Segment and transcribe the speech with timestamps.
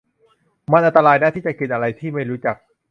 [0.71, 2.55] มันอันตรายนะที่จะกินอะไรที่ไม่รู้จัก